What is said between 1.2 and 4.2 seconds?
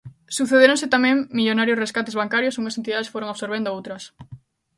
millonarios rescates bancarios e unhas entidades foron absorbendo outras.